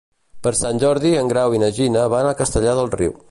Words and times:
Per 0.45 0.53
Sant 0.59 0.79
Jordi 0.83 1.11
en 1.19 1.29
Grau 1.33 1.57
i 1.57 1.61
na 1.65 1.71
Gina 1.81 2.07
van 2.17 2.31
a 2.31 2.35
Castellar 2.43 2.77
del 2.81 2.93
Riu. 2.99 3.19